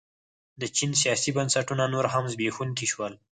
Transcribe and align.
د 0.61 0.63
چین 0.77 0.91
سیاسي 1.01 1.29
بنسټونه 1.37 1.83
نور 1.93 2.05
هم 2.13 2.23
زبېښونکي 2.31 2.87
شول. 2.91 3.13